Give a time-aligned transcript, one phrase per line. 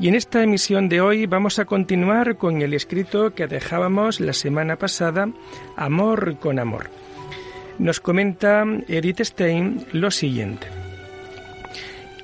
[0.00, 4.32] Y en esta emisión de hoy vamos a continuar con el escrito que dejábamos la
[4.32, 5.28] semana pasada,
[5.76, 6.90] Amor con Amor.
[7.78, 10.66] Nos comenta Edith Stein lo siguiente.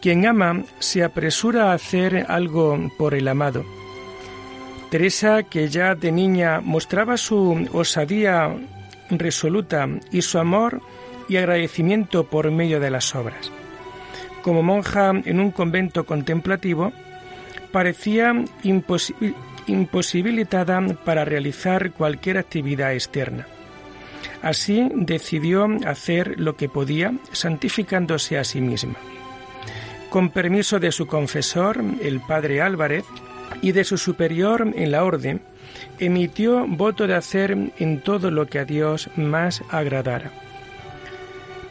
[0.02, 3.64] Quien ama se apresura a hacer algo por el amado.
[4.90, 8.52] Teresa, que ya de niña mostraba su osadía
[9.10, 10.80] resoluta y su amor
[11.28, 13.52] y agradecimiento por medio de las obras.
[14.42, 16.92] Como monja en un convento contemplativo,
[17.72, 18.32] parecía
[19.66, 23.46] imposibilitada para realizar cualquier actividad externa.
[24.42, 28.94] Así decidió hacer lo que podía, santificándose a sí misma.
[30.08, 33.04] Con permiso de su confesor, el padre Álvarez,
[33.62, 35.42] y de su superior en la orden,
[35.98, 40.30] emitió voto de hacer en todo lo que a Dios más agradara.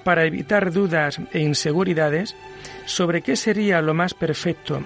[0.04, 2.36] Para evitar dudas e inseguridades
[2.86, 4.84] sobre qué sería lo más perfecto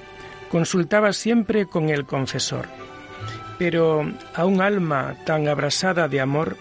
[0.53, 2.67] consultaba siempre con el confesor.
[3.57, 6.57] Pero a un alma tan abrasada de amor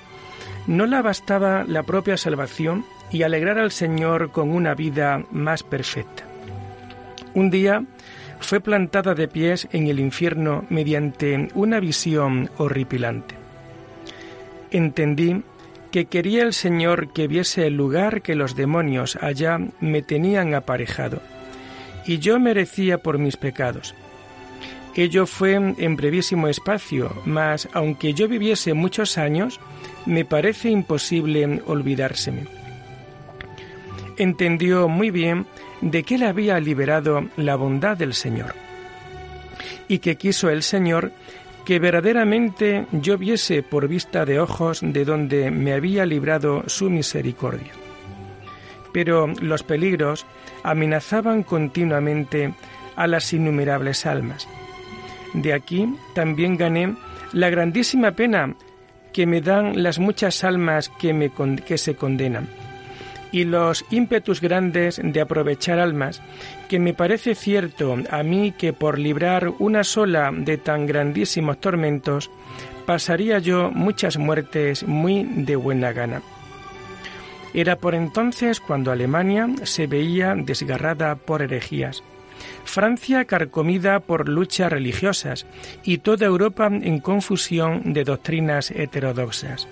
[0.66, 6.24] no la bastaba la propia salvación y alegrar al Señor con una vida más perfecta.
[7.34, 7.84] Un día
[8.40, 13.34] fue plantada de pies en el infierno mediante una visión horripilante.
[14.70, 15.42] Entendí
[15.90, 21.20] que quería el Señor que viese el lugar que los demonios allá me tenían aparejado
[22.06, 23.94] y yo merecía por mis pecados.
[24.94, 29.58] Ello fue en brevísimo espacio, mas aunque yo viviese muchos años,
[30.04, 32.46] me parece imposible olvidárseme.
[34.18, 35.46] Entendió muy bien
[35.80, 38.54] de que le había liberado la bondad del Señor
[39.88, 41.12] y que quiso el Señor
[41.64, 47.72] que verdaderamente yo viese por vista de ojos de donde me había librado su misericordia.
[48.92, 50.26] Pero los peligros
[50.62, 52.54] amenazaban continuamente
[52.96, 54.48] a las innumerables almas.
[55.34, 56.94] De aquí también gané
[57.32, 58.54] la grandísima pena
[59.12, 61.30] que me dan las muchas almas que, me,
[61.64, 62.48] que se condenan
[63.32, 66.22] y los ímpetus grandes de aprovechar almas,
[66.68, 72.30] que me parece cierto a mí que por librar una sola de tan grandísimos tormentos,
[72.86, 76.22] pasaría yo muchas muertes muy de buena gana.
[77.54, 82.02] Era por entonces cuando Alemania se veía desgarrada por herejías,
[82.64, 85.46] Francia carcomida por luchas religiosas
[85.84, 89.68] y toda Europa en confusión de doctrinas heterodoxas.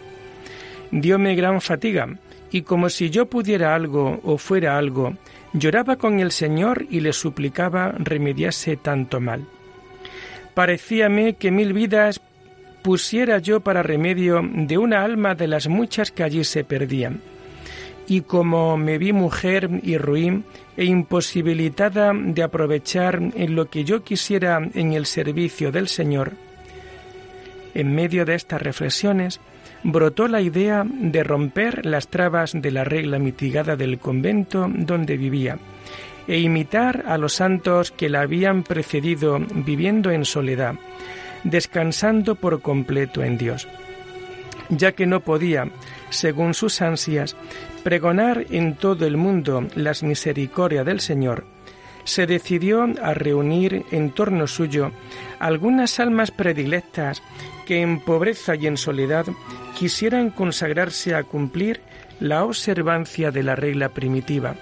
[0.90, 2.08] Dióme gran fatiga,
[2.50, 5.14] y como si yo pudiera algo o fuera algo,
[5.52, 9.46] lloraba con el Señor y le suplicaba remediase tanto mal.
[10.54, 12.20] Parecíame que mil vidas
[12.82, 17.20] pusiera yo para remedio de una alma de las muchas que allí se perdían
[18.10, 20.44] y como me vi mujer y ruin
[20.76, 26.32] e imposibilitada de aprovechar en lo que yo quisiera en el servicio del Señor,
[27.72, 29.38] en medio de estas reflexiones
[29.84, 35.58] brotó la idea de romper las trabas de la regla mitigada del convento donde vivía
[36.26, 40.74] e imitar a los santos que la habían precedido viviendo en soledad,
[41.44, 43.68] descansando por completo en Dios.
[44.68, 45.68] Ya que no podía,
[46.10, 47.36] según sus ansias,
[47.82, 51.44] pregonar en todo el mundo las misericordias del Señor,
[52.04, 54.90] se decidió a reunir en torno suyo
[55.38, 57.22] algunas almas predilectas
[57.66, 59.26] que en pobreza y en soledad
[59.78, 61.80] quisieran consagrarse a cumplir
[62.18, 64.56] la observancia de la regla primitiva,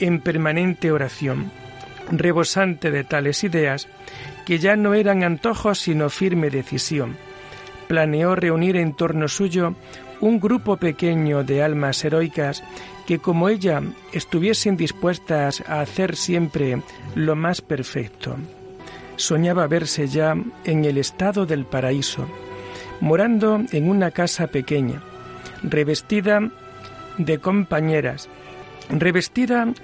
[0.00, 1.50] en permanente oración,
[2.10, 3.88] rebosante de tales ideas
[4.44, 7.16] que ya no eran antojos sino firme decisión.
[7.88, 9.74] Planeó reunir en torno suyo
[10.24, 12.64] un grupo pequeño de almas heroicas
[13.06, 16.80] que como ella estuviesen dispuestas a hacer siempre
[17.14, 18.36] lo más perfecto.
[19.16, 20.34] Soñaba verse ya
[20.64, 22.26] en el estado del paraíso,
[23.02, 25.02] morando en una casa pequeña,
[25.62, 26.40] revestida
[27.18, 28.30] de compañeras,
[28.88, 29.74] revestida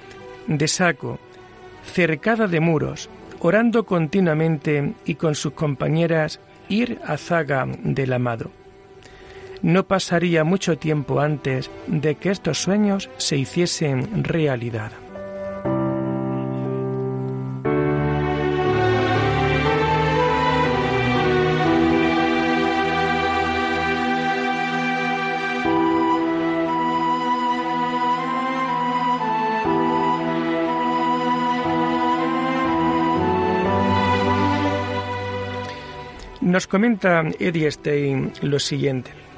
[0.46, 1.18] de saco,
[1.84, 3.10] cercada de muros,
[3.40, 6.40] orando continuamente y con sus compañeras
[6.70, 8.50] ir a zaga del amado
[9.62, 14.92] no pasaría mucho tiempo antes de que estos sueños se hiciesen realidad.
[36.40, 39.29] Nos comenta Eddie Stein lo siguiente.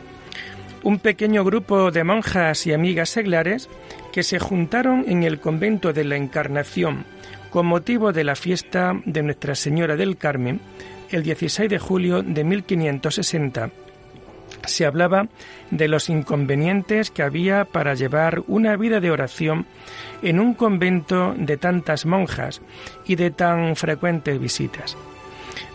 [0.82, 3.68] Un pequeño grupo de monjas y amigas seglares
[4.12, 7.04] que se juntaron en el convento de la Encarnación
[7.50, 10.60] con motivo de la fiesta de Nuestra Señora del Carmen
[11.10, 13.70] el 16 de julio de 1560
[14.66, 15.28] se hablaba
[15.70, 19.66] de los inconvenientes que había para llevar una vida de oración
[20.22, 22.60] en un convento de tantas monjas
[23.06, 24.96] y de tan frecuentes visitas.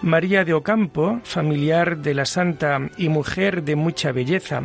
[0.01, 4.61] María de Ocampo, familiar de la santa y mujer de mucha belleza,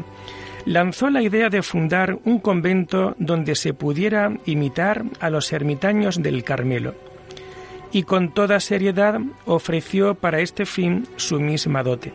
[0.67, 6.45] lanzó la idea de fundar un convento donde se pudiera imitar a los ermitaños del
[6.45, 6.95] Carmelo,
[7.93, 12.13] y con toda seriedad ofreció para este fin su misma dote.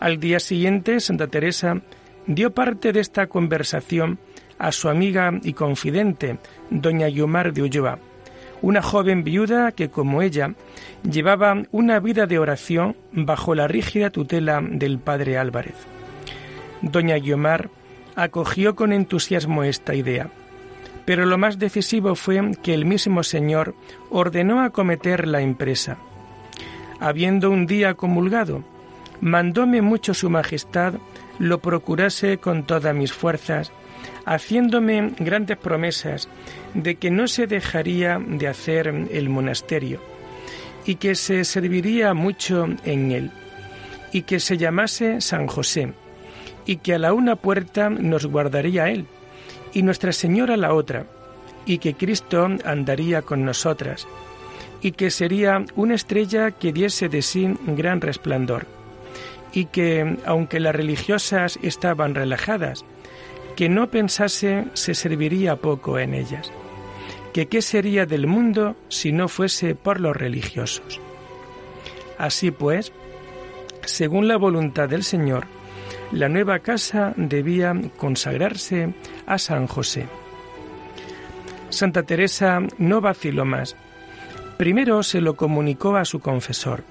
[0.00, 1.80] Al día siguiente, Santa Teresa
[2.26, 4.18] dio parte de esta conversación
[4.58, 6.38] a su amiga y confidente,
[6.70, 7.98] doña Guiomar de Ulloa,
[8.62, 10.54] una joven viuda que, como ella,
[11.02, 15.74] llevaba una vida de oración bajo la rígida tutela del padre Álvarez.
[16.80, 17.70] Doña Guiomar
[18.16, 20.30] acogió con entusiasmo esta idea,
[21.04, 23.74] pero lo más decisivo fue que el mismo Señor
[24.10, 25.98] ordenó acometer la empresa.
[27.00, 28.62] Habiendo un día comulgado,
[29.20, 30.94] mandóme mucho su majestad
[31.38, 33.72] lo procurase con todas mis fuerzas,
[34.24, 36.28] haciéndome grandes promesas
[36.74, 40.00] de que no se dejaría de hacer el monasterio,
[40.84, 43.30] y que se serviría mucho en él,
[44.12, 45.92] y que se llamase San José,
[46.66, 49.06] y que a la una puerta nos guardaría él,
[49.72, 51.06] y Nuestra Señora la otra,
[51.66, 54.06] y que Cristo andaría con nosotras,
[54.82, 58.66] y que sería una estrella que diese de sí gran resplandor
[59.52, 62.84] y que, aunque las religiosas estaban relajadas,
[63.62, 66.50] que no pensase se serviría poco en ellas,
[67.32, 71.00] que qué sería del mundo si no fuese por los religiosos.
[72.18, 72.92] Así pues,
[73.84, 75.46] según la voluntad del Señor,
[76.10, 78.94] la nueva casa debía consagrarse
[79.26, 80.08] a San José.
[81.70, 83.76] Santa Teresa no vaciló más.
[84.56, 86.82] Primero se lo comunicó a su confesor,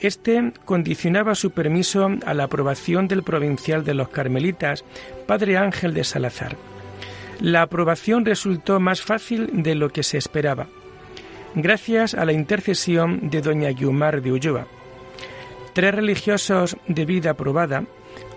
[0.00, 4.84] este condicionaba su permiso a la aprobación del provincial de los Carmelitas,
[5.26, 6.56] Padre Ángel de Salazar.
[7.40, 10.68] La aprobación resultó más fácil de lo que se esperaba,
[11.54, 14.66] gracias a la intercesión de doña Guiomar de Ulloa.
[15.72, 17.84] Tres religiosos de vida aprobada,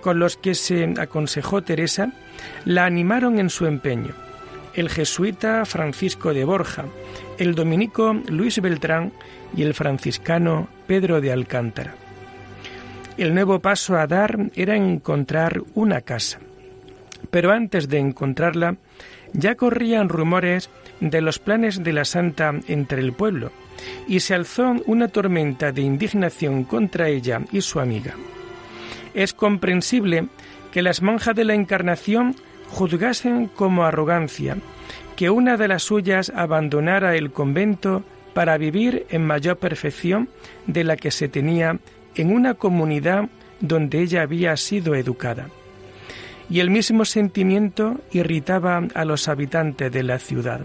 [0.02, 2.14] con los que se aconsejó Teresa,
[2.66, 4.14] la animaron en su empeño.
[4.74, 6.86] El jesuita Francisco de Borja,
[7.38, 9.12] el dominico Luis Beltrán
[9.56, 11.96] y el franciscano Pedro de Alcántara.
[13.18, 16.40] El nuevo paso a dar era encontrar una casa.
[17.32, 18.78] Pero antes de encontrarla,
[19.34, 20.70] ya corrían rumores
[21.00, 23.52] de los planes de la santa entre el pueblo,
[24.08, 28.16] y se alzó una tormenta de indignación contra ella y su amiga.
[29.14, 30.28] Es comprensible
[30.72, 32.36] que las monjas de la Encarnación
[32.70, 34.58] juzgasen como arrogancia
[35.18, 38.04] que una de las suyas abandonara el convento
[38.36, 40.30] para vivir en mayor perfección
[40.68, 41.80] de la que se tenía
[42.16, 43.28] en una comunidad
[43.60, 45.50] donde ella había sido educada.
[46.52, 50.62] Y el mismo sentimiento irritaba a los habitantes de la ciudad.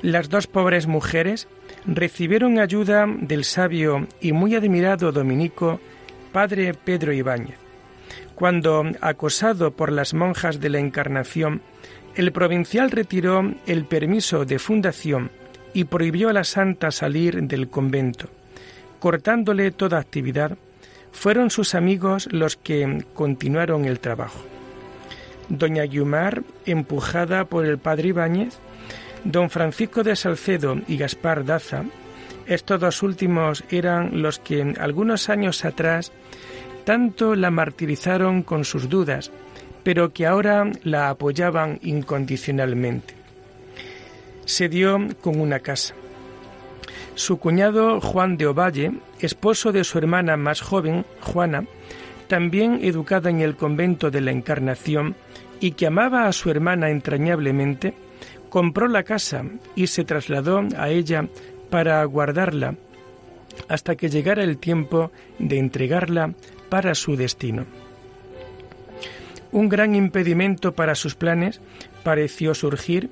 [0.00, 1.48] Las dos pobres mujeres
[1.84, 5.80] recibieron ayuda del sabio y muy admirado dominico
[6.30, 7.58] padre Pedro Ibáñez.
[8.36, 11.62] Cuando, acosado por las monjas de la Encarnación,
[12.16, 15.30] el provincial retiró el permiso de fundación
[15.72, 18.28] y prohibió a la santa salir del convento.
[18.98, 20.56] Cortándole toda actividad,
[21.12, 24.40] fueron sus amigos los que continuaron el trabajo.
[25.48, 28.58] Doña Guiomar, empujada por el padre Ibáñez,
[29.24, 31.84] don Francisco de Salcedo y Gaspar Daza,
[32.46, 36.12] estos dos últimos eran los que algunos años atrás
[36.84, 39.30] tanto la martirizaron con sus dudas,
[39.82, 43.22] pero que ahora la apoyaban incondicionalmente
[44.44, 45.94] se dio con una casa.
[47.14, 51.64] Su cuñado Juan de Ovalle, esposo de su hermana más joven, Juana,
[52.28, 55.14] también educada en el convento de la Encarnación
[55.60, 57.94] y que amaba a su hermana entrañablemente,
[58.48, 61.28] compró la casa y se trasladó a ella
[61.70, 62.74] para guardarla
[63.68, 66.32] hasta que llegara el tiempo de entregarla
[66.70, 67.66] para su destino.
[69.52, 71.60] Un gran impedimento para sus planes
[72.02, 73.10] pareció surgir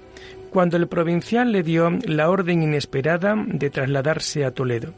[0.51, 4.93] cuando el provincial le dio la orden inesperada de trasladarse a Toledo,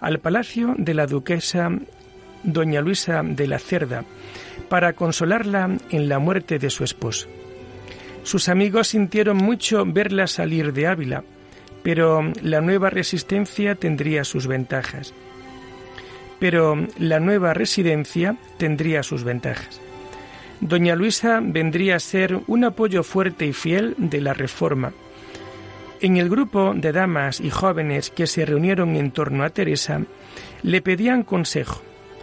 [0.00, 1.70] al palacio de la duquesa
[2.42, 4.04] doña Luisa de la Cerda,
[4.68, 7.28] para consolarla en la muerte de su esposo.
[8.22, 11.24] Sus amigos sintieron mucho verla salir de Ávila,
[11.82, 15.14] pero la nueva resistencia tendría sus ventajas.
[16.40, 19.80] pero la nueva residencia tendría sus ventajas.
[20.60, 24.92] Doña Luisa vendría a ser un apoyo fuerte y fiel de la Reforma.
[26.00, 30.02] En el grupo de damas y jóvenes que se reunieron en torno a Teresa,
[30.62, 31.80] le pedían consejo.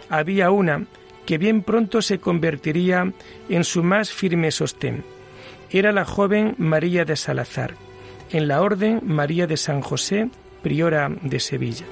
[0.08, 0.84] Había una
[1.26, 3.12] que bien pronto se convertiría
[3.48, 5.04] en su más firme sostén.
[5.70, 7.74] Era la joven María de Salazar,
[8.30, 10.30] en la Orden María de San José,
[10.62, 11.84] priora de Sevilla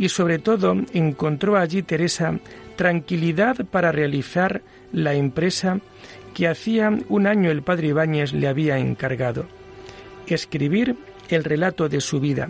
[0.00, 2.38] y sobre todo encontró allí Teresa
[2.80, 5.80] tranquilidad para realizar la empresa
[6.32, 9.44] que hacía un año el padre Ibáñez le había encargado,
[10.26, 10.96] escribir
[11.28, 12.48] el relato de su vida,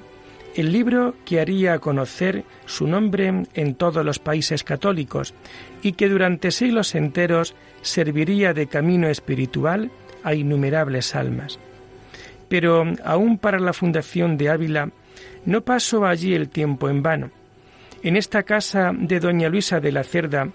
[0.54, 5.34] el libro que haría conocer su nombre en todos los países católicos
[5.82, 9.90] y que durante siglos enteros serviría de camino espiritual
[10.22, 11.58] a innumerables almas.
[12.48, 14.90] Pero aún para la fundación de Ávila
[15.44, 17.39] no pasó allí el tiempo en vano.
[18.02, 20.48] En esta casa de doña Luisa de la Cerda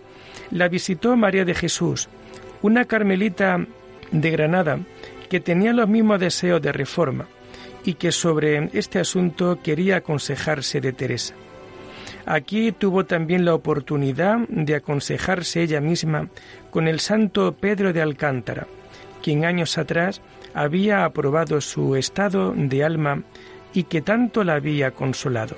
[0.51, 2.09] la visitó María de Jesús,
[2.61, 3.65] una carmelita
[4.11, 4.79] de Granada
[5.29, 7.27] que tenía los mismos deseos de reforma
[7.83, 11.35] y que sobre este asunto quería aconsejarse de Teresa.
[12.25, 16.29] Aquí tuvo también la oportunidad de aconsejarse ella misma
[16.71, 18.65] con el santo Pedro de Alcántara,
[19.21, 20.21] quien años atrás
[20.55, 23.21] había aprobado su estado de alma
[23.73, 25.55] y que tanto la había consolado.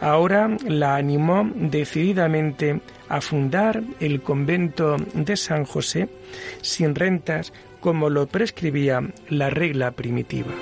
[0.00, 6.08] Ahora la animó decididamente a fundar el convento de San José
[6.60, 10.52] sin rentas como lo prescribía la regla primitiva.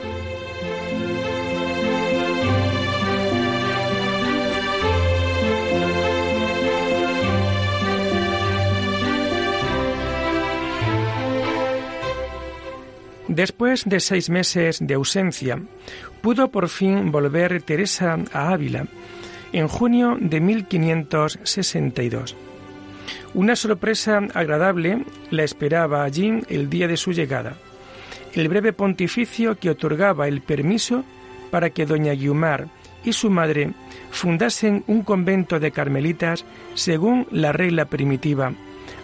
[13.29, 15.61] Después de seis meses de ausencia,
[16.23, 18.87] pudo por fin volver Teresa a Ávila
[19.53, 22.37] en junio de 1562.
[23.35, 27.57] Una sorpresa agradable la esperaba allí el día de su llegada.
[28.33, 31.05] El breve pontificio que otorgaba el permiso
[31.51, 32.69] para que doña Guiumar
[33.05, 33.73] y su madre
[34.11, 38.53] fundasen un convento de carmelitas según la regla primitiva,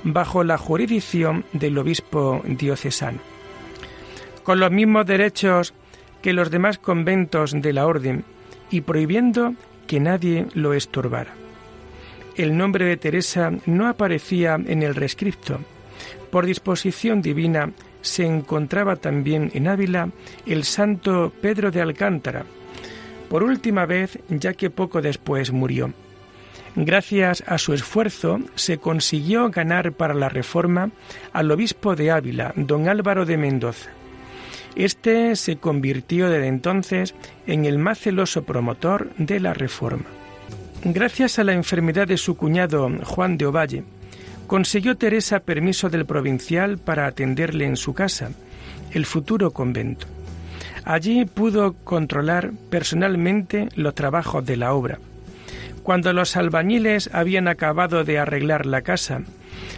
[0.02, 3.20] bajo la jurisdicción del obispo diocesano.
[4.42, 5.72] Con los mismos derechos
[6.20, 8.24] que los demás conventos de la orden
[8.70, 9.54] y prohibiendo
[9.92, 11.34] que nadie lo estorbara.
[12.34, 15.60] El nombre de Teresa no aparecía en el rescripto.
[16.30, 20.08] Por disposición divina se encontraba también en Ávila
[20.46, 22.46] el santo Pedro de Alcántara,
[23.28, 25.92] por última vez ya que poco después murió.
[26.74, 30.90] Gracias a su esfuerzo se consiguió ganar para la reforma
[31.34, 33.90] al obispo de Ávila, don Álvaro de Mendoza.
[34.74, 37.14] Este se convirtió desde entonces
[37.46, 40.06] en el más celoso promotor de la reforma.
[40.84, 43.84] Gracias a la enfermedad de su cuñado Juan de Ovalle,
[44.46, 48.30] consiguió Teresa permiso del provincial para atenderle en su casa,
[48.92, 50.06] el futuro convento.
[50.84, 54.98] Allí pudo controlar personalmente los trabajos de la obra.
[55.82, 59.22] Cuando los albañiles habían acabado de arreglar la casa,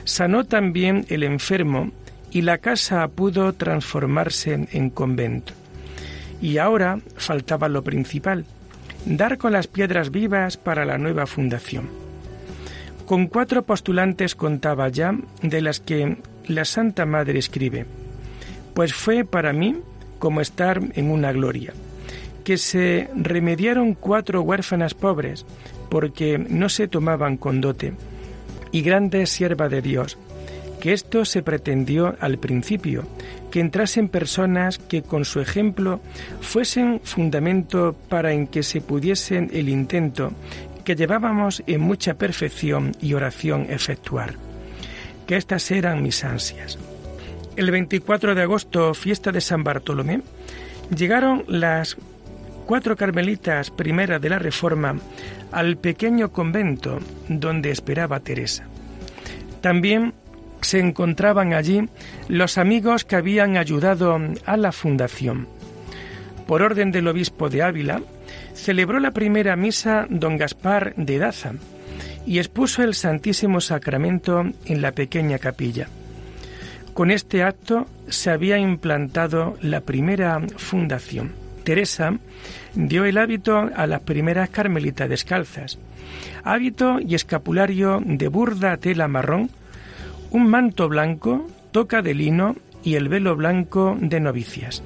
[0.04, 1.92] sanó también el enfermo
[2.34, 5.52] y la casa pudo transformarse en convento.
[6.42, 8.44] Y ahora faltaba lo principal,
[9.06, 11.88] dar con las piedras vivas para la nueva fundación.
[13.06, 16.16] Con cuatro postulantes contaba ya, de las que
[16.48, 17.86] la Santa Madre escribe,
[18.74, 19.76] pues fue para mí
[20.18, 21.72] como estar en una gloria,
[22.42, 25.46] que se remediaron cuatro huérfanas pobres,
[25.88, 27.92] porque no se tomaban con dote,
[28.72, 30.18] y grande sierva de Dios,
[30.84, 33.06] que esto se pretendió al principio,
[33.50, 35.98] que entrasen personas que con su ejemplo
[36.42, 40.32] fuesen fundamento para en que se pudiesen el intento
[40.84, 44.34] que llevábamos en mucha perfección y oración efectuar.
[45.26, 46.78] Que estas eran mis ansias.
[47.56, 50.20] El 24 de agosto, fiesta de San Bartolomé,
[50.94, 51.96] llegaron las
[52.66, 54.96] cuatro carmelitas primeras de la Reforma
[55.50, 56.98] al pequeño convento
[57.30, 58.66] donde esperaba Teresa.
[59.62, 60.12] También
[60.64, 61.88] se encontraban allí
[62.28, 65.46] los amigos que habían ayudado a la fundación.
[66.46, 68.02] Por orden del obispo de Ávila,
[68.54, 71.52] celebró la primera misa don Gaspar de Daza
[72.26, 75.88] y expuso el Santísimo Sacramento en la pequeña capilla.
[76.94, 81.32] Con este acto se había implantado la primera fundación.
[81.64, 82.18] Teresa
[82.74, 85.78] dio el hábito a las primeras carmelitas descalzas,
[86.44, 89.50] hábito y escapulario de burda tela marrón
[90.34, 94.82] un manto blanco, toca de lino y el velo blanco de novicias.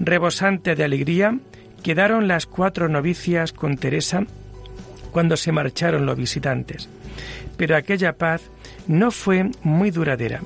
[0.00, 1.38] Rebosante de alegría,
[1.82, 4.24] quedaron las cuatro novicias con Teresa
[5.10, 6.88] cuando se marcharon los visitantes.
[7.58, 8.40] Pero aquella paz
[8.86, 10.40] no fue muy duradera.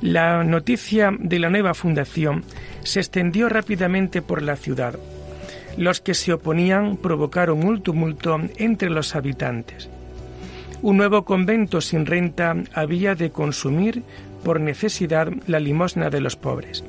[0.00, 2.44] La noticia de la nueva fundación
[2.82, 4.98] se extendió rápidamente por la ciudad.
[5.76, 9.90] Los que se oponían provocaron un tumulto entre los habitantes.
[10.80, 14.04] Un nuevo convento sin renta había de consumir
[14.44, 16.84] por necesidad la limosna de los pobres.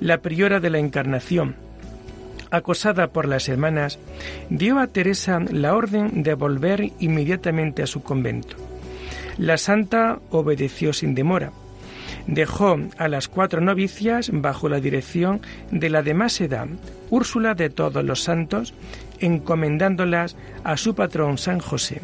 [0.00, 1.56] La priora de la Encarnación,
[2.52, 3.98] acosada por las hermanas,
[4.50, 8.56] dio a Teresa la orden de volver inmediatamente a su convento.
[9.36, 11.52] La santa obedeció sin demora.
[12.28, 16.68] Dejó a las cuatro novicias bajo la dirección de la de más edad,
[17.10, 18.74] Úrsula de todos los santos,
[19.18, 22.02] encomendándolas a su patrón San José.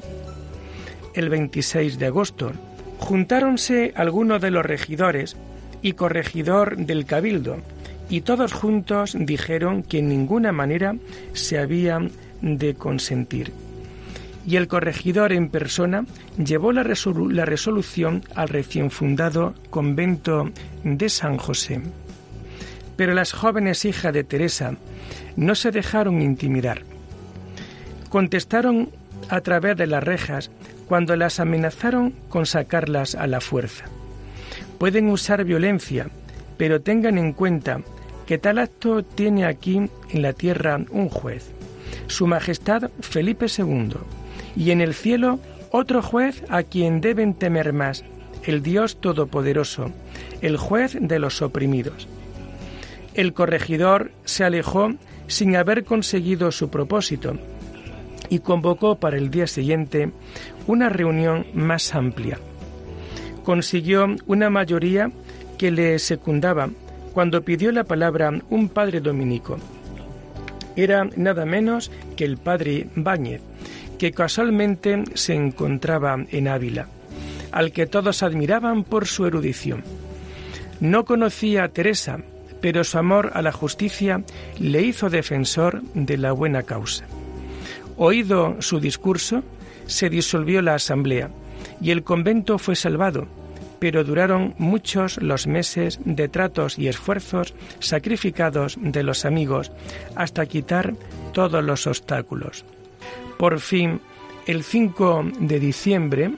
[1.15, 2.53] El 26 de agosto
[2.99, 5.37] juntáronse algunos de los regidores
[5.81, 7.59] y corregidor del cabildo,
[8.09, 10.97] y todos juntos dijeron que en ninguna manera
[11.33, 12.11] se habían
[12.43, 13.53] de consentir.
[14.47, 16.05] Y el corregidor en persona
[16.37, 20.51] llevó la, la resolución al recién fundado convento
[20.83, 21.81] de San José.
[22.97, 24.75] Pero las jóvenes hijas de Teresa
[25.37, 26.83] no se dejaron intimidar.
[28.11, 28.91] Contestaron
[29.29, 30.51] a través de las rejas
[30.89, 33.87] cuando las amenazaron con sacarlas a la fuerza.
[34.79, 36.09] Pueden usar violencia,
[36.57, 37.81] pero tengan en cuenta
[38.27, 41.51] que tal acto tiene aquí en la tierra un juez,
[42.07, 43.95] Su Majestad Felipe II,
[44.57, 45.39] y en el cielo
[45.71, 48.05] otro juez a quien deben temer más,
[48.45, 49.91] el Dios Todopoderoso,
[50.41, 52.09] el juez de los oprimidos.
[53.15, 54.93] El corregidor se alejó
[55.27, 57.39] sin haber conseguido su propósito
[58.29, 60.11] y convocó para el día siguiente
[60.67, 62.39] una reunión más amplia.
[63.45, 65.11] Consiguió una mayoría
[65.59, 66.71] que le secundaba
[67.13, 69.59] cuando pidió la palabra un padre dominico.
[70.77, 73.41] Era nada menos que el padre Báñez,
[73.99, 76.89] que casualmente se encontraba en Ávila,
[77.53, 79.85] al que todos admiraban por su erudición.
[80.81, 82.19] No conocía a Teresa,
[82.61, 84.25] pero su amor a la justicia
[84.59, 87.05] le hizo defensor de la buena causa.
[87.97, 89.43] Oído su discurso,
[89.87, 91.31] se disolvió la asamblea
[91.81, 93.27] y el convento fue salvado,
[93.79, 99.71] pero duraron muchos los meses de tratos y esfuerzos sacrificados de los amigos
[100.17, 100.95] hasta quitar
[101.33, 102.65] todos los obstáculos.
[103.39, 104.01] Por fin,
[104.47, 106.31] el 5 de diciembre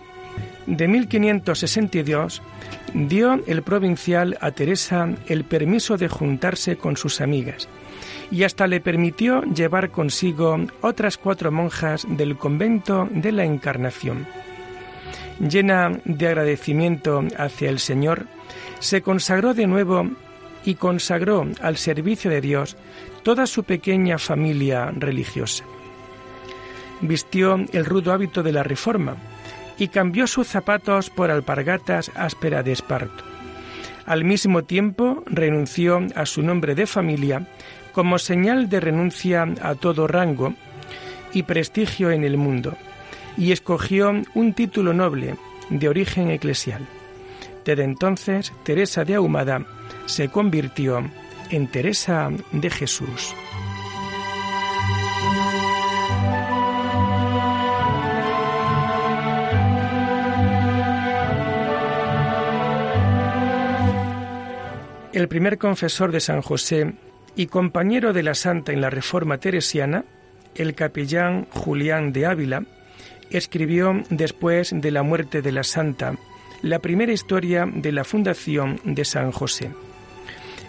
[0.67, 2.43] de 1562,
[2.93, 7.69] dio el provincial a Teresa el permiso de juntarse con sus amigas
[8.31, 14.27] y hasta le permitió llevar consigo otras cuatro monjas del convento de la Encarnación
[15.39, 18.27] llena de agradecimiento hacia el Señor,
[18.79, 20.09] se consagró de nuevo
[20.65, 22.77] y consagró al servicio de Dios
[23.23, 25.65] toda su pequeña familia religiosa.
[27.01, 29.17] Vistió el rudo hábito de la Reforma
[29.79, 33.25] y cambió sus zapatos por alpargatas áspera de esparto.
[34.07, 37.49] Al mismo tiempo renunció a su nombre de familia
[37.97, 40.53] como señal de renuncia a todo rango
[41.33, 42.77] y prestigio en el mundo
[43.39, 45.37] y escogió un título noble
[45.71, 46.87] de origen eclesial.
[47.65, 49.65] Desde entonces, Teresa de Ahumada
[50.05, 51.11] se convirtió
[51.49, 53.35] en Teresa de Jesús.
[65.15, 66.93] El primer confesor de San José
[67.37, 70.05] y compañero de la Santa en la Reforma Teresiana,
[70.55, 72.65] el capellán Julián de Ávila,
[73.31, 76.17] escribió después de la muerte de la santa
[76.63, 79.71] la primera historia de la fundación de San José.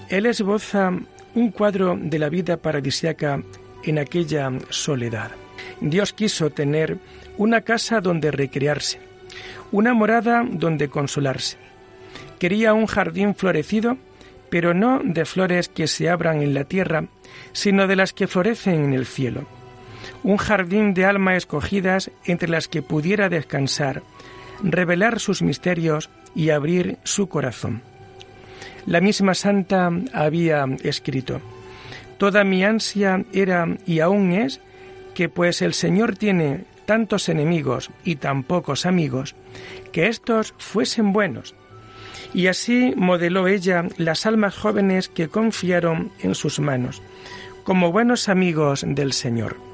[0.10, 0.91] Él esboza
[1.36, 3.41] un cuadro de la vida paradisiaca
[3.84, 5.32] en aquella soledad.
[5.80, 6.97] Dios quiso tener
[7.38, 8.99] una casa donde recrearse,
[9.71, 11.58] una morada donde consolarse.
[12.39, 13.97] Quería un jardín florecido,
[14.49, 17.05] pero no de flores que se abran en la tierra,
[17.51, 19.45] sino de las que florecen en el cielo
[20.23, 24.03] un jardín de alma escogidas entre las que pudiera descansar,
[24.63, 27.81] revelar sus misterios y abrir su corazón.
[28.86, 31.41] La misma santa había escrito,
[32.17, 34.60] Toda mi ansia era y aún es
[35.13, 39.36] que pues el Señor tiene tantos enemigos y tan pocos amigos,
[39.91, 41.53] que éstos fuesen buenos.
[42.33, 47.01] Y así modeló ella las almas jóvenes que confiaron en sus manos,
[47.63, 49.67] como buenos amigos del Señor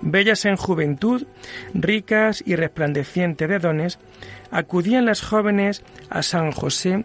[0.00, 1.26] bellas en juventud,
[1.74, 3.98] ricas y resplandecientes de dones,
[4.50, 7.04] acudían las jóvenes a San José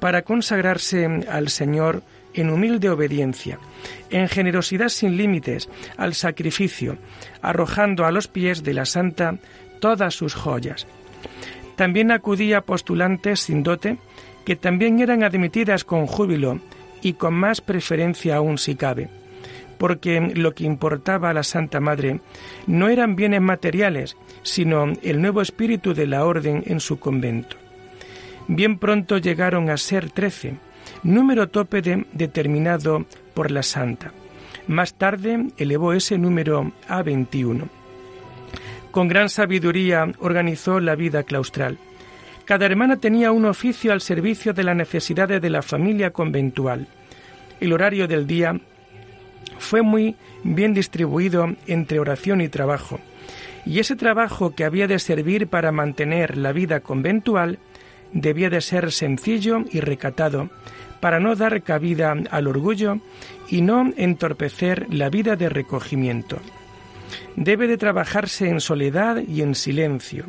[0.00, 2.02] para consagrarse al Señor
[2.34, 3.58] en humilde obediencia,
[4.10, 6.98] en generosidad sin límites, al sacrificio,
[7.42, 9.36] arrojando a los pies de la santa
[9.80, 10.86] todas sus joyas.
[11.76, 13.98] También acudía postulantes sin dote,
[14.44, 16.60] que también eran admitidas con júbilo
[17.02, 19.08] y con más preferencia aún si cabe,
[19.78, 22.20] porque lo que importaba a la Santa Madre
[22.66, 27.56] no eran bienes materiales, sino el nuevo espíritu de la orden en su convento.
[28.46, 30.54] Bien pronto llegaron a ser trece,
[31.02, 31.82] número tope
[32.12, 34.12] determinado por la Santa.
[34.66, 37.83] Más tarde elevó ese número a 21.
[38.94, 41.78] Con gran sabiduría organizó la vida claustral.
[42.44, 46.86] Cada hermana tenía un oficio al servicio de las necesidades de la familia conventual.
[47.58, 48.60] El horario del día
[49.58, 53.00] fue muy bien distribuido entre oración y trabajo,
[53.66, 57.58] y ese trabajo que había de servir para mantener la vida conventual
[58.12, 60.50] debía de ser sencillo y recatado,
[61.00, 63.00] para no dar cabida al orgullo
[63.48, 66.38] y no entorpecer la vida de recogimiento.
[67.36, 70.26] Debe de trabajarse en soledad y en silencio.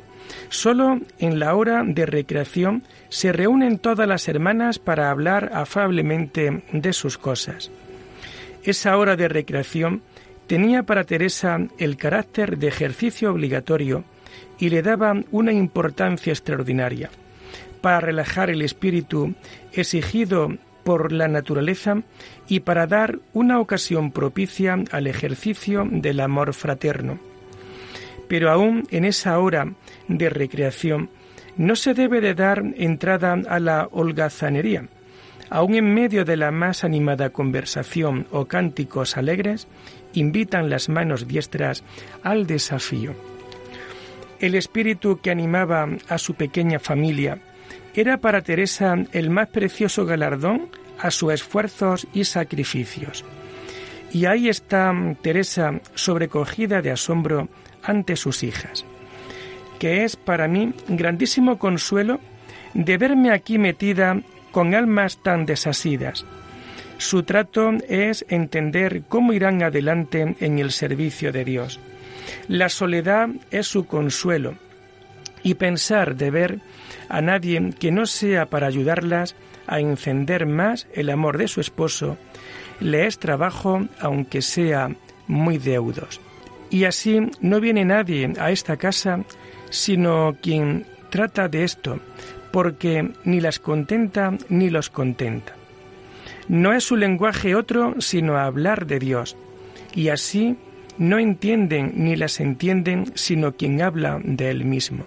[0.50, 6.94] Solo en la hora de recreación se reúnen todas las hermanas para hablar afablemente de
[6.94, 7.72] sus cosas.
[8.64, 10.02] Esa hora de recreación
[10.48, 14.04] tenía para Teresa el carácter de ejercicio obligatorio
[14.60, 17.10] y le daba una importancia extraordinaria
[17.82, 19.36] para relajar el espíritu
[19.72, 22.04] exigido por la naturaleza
[22.48, 27.20] y para dar una ocasión propicia al ejercicio del amor fraterno.
[28.28, 29.74] Pero aún en esa hora
[30.08, 31.10] de recreación
[31.58, 34.88] no se debe de dar entrada a la holgazanería.
[35.50, 39.68] Aún en medio de la más animada conversación o cánticos alegres,
[40.14, 41.84] invitan las manos diestras
[42.22, 43.16] al desafío.
[44.40, 47.40] El espíritu que animaba a su pequeña familia
[47.96, 53.24] era para Teresa el más precioso galardón a sus esfuerzos y sacrificios.
[54.12, 57.50] Y ahí está Teresa sobrecogida de asombro
[57.84, 58.86] ante sus hijas,
[59.80, 62.20] que es para mí grandísimo consuelo
[62.74, 66.26] de verme aquí metida con almas tan desasidas.
[66.98, 71.80] Su trato es entender cómo irán adelante en el servicio de Dios.
[72.48, 74.56] La soledad es su consuelo
[75.44, 76.60] y pensar de ver
[77.10, 79.36] a nadie que no sea para ayudarlas
[79.68, 82.18] a encender más el amor de su esposo,
[82.80, 84.90] le es trabajo aunque sea
[85.28, 86.20] muy deudos.
[86.70, 89.24] Y así no viene nadie a esta casa
[89.70, 92.00] sino quien trata de esto,
[92.52, 95.54] porque ni las contenta ni los contenta.
[96.48, 99.36] No es su lenguaje otro sino hablar de Dios,
[99.94, 100.58] y así
[100.98, 105.06] no entienden ni las entienden sino quien habla de Él mismo.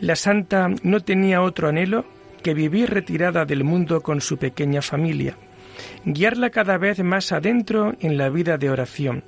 [0.00, 2.06] La santa no tenía otro anhelo
[2.42, 5.36] que vivir retirada del mundo con su pequeña familia,
[6.06, 9.24] guiarla cada vez más adentro en la vida de oración,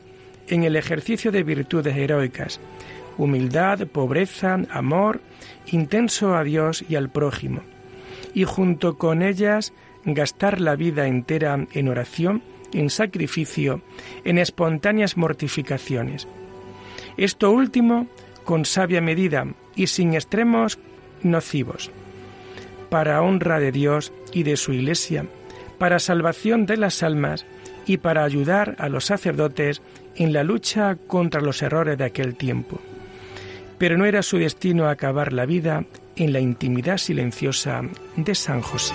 [0.48, 2.58] en el ejercicio de virtudes heroicas,
[3.18, 5.20] humildad, pobreza, amor,
[5.66, 7.61] intenso a Dios y al prójimo,
[8.32, 9.74] y junto con ellas
[10.06, 13.82] gastar la vida entera en oración, en sacrificio,
[14.24, 16.26] en espontáneas mortificaciones.
[17.18, 18.06] Esto último
[18.44, 20.78] con sabia medida, y sin extremos
[21.22, 21.90] nocivos,
[22.90, 25.26] para honra de Dios y de su Iglesia,
[25.78, 27.46] para salvación de las almas
[27.87, 29.82] y para ayudar a los sacerdotes
[30.16, 32.80] en la lucha contra los errores de aquel tiempo.
[33.78, 35.85] Pero no era su destino acabar la vida
[36.16, 37.82] en la intimidad silenciosa
[38.16, 38.94] de San José.